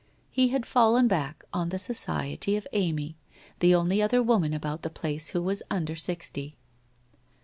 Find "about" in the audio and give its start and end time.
4.51-4.81